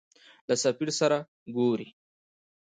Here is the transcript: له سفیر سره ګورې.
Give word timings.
له 0.47 0.55
سفیر 0.63 0.89
سره 0.99 1.17
ګورې. 1.55 1.87